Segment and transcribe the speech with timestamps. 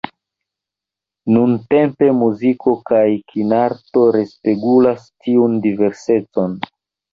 [1.35, 3.03] Nuntempe muziko kaj
[3.35, 6.61] kinarto respegulas tiun diversecon.